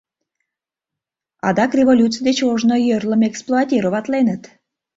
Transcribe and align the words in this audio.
Адак 1.47 1.71
революций 1.79 2.23
деч 2.27 2.37
ожно 2.51 2.75
йорлым 2.79 3.21
эксплуатироваеныт. 3.29 4.43